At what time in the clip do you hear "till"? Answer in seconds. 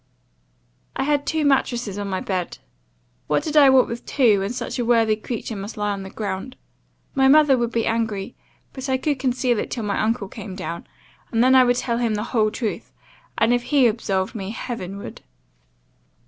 9.69-9.83